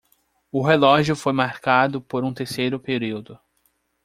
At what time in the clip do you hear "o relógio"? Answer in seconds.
0.51-1.15